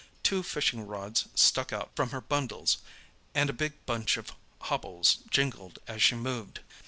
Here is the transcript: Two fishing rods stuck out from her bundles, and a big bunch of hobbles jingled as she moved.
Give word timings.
Two 0.23 0.41
fishing 0.41 0.87
rods 0.87 1.27
stuck 1.35 1.71
out 1.71 1.91
from 1.95 2.09
her 2.09 2.21
bundles, 2.21 2.79
and 3.35 3.51
a 3.51 3.53
big 3.53 3.73
bunch 3.85 4.17
of 4.17 4.31
hobbles 4.61 5.19
jingled 5.29 5.77
as 5.87 6.01
she 6.01 6.15
moved. 6.15 6.61